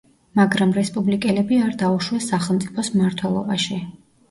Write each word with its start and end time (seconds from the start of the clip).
მაგრამ 0.37 0.71
რესპუბლიკელები 0.77 1.59
არ 1.67 1.77
დაუშვეს 1.83 2.31
სახელმწიფოს 2.33 2.93
მმართველობაში. 2.99 3.83